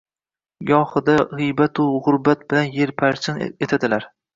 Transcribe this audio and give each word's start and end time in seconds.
Gohida 0.69 1.17
g‘iybatu-g‘urbat 1.35 2.45
bilan 2.49 2.77
yerparchin 2.81 3.51
etadilar 3.69 4.15